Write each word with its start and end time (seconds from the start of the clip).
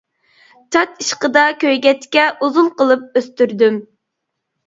چاچ 0.75 0.93
ئىشقىدا 1.03 1.43
كۆيگەچكە، 1.65 2.23
ئۇزۇن 2.47 2.71
قىلىپ 2.81 3.21
ئۆستۈردۈم. 3.21 3.77